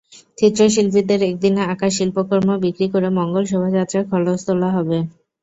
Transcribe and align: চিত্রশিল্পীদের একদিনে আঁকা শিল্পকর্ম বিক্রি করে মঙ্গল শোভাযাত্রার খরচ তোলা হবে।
চিত্রশিল্পীদের 0.37 1.19
একদিনে 1.23 1.61
আঁকা 1.65 1.89
শিল্পকর্ম 1.91 2.49
বিক্রি 2.63 2.87
করে 2.93 3.07
মঙ্গল 3.17 3.43
শোভাযাত্রার 3.51 4.03
খরচ 4.11 4.39
তোলা 4.47 4.69
হবে। 4.75 4.97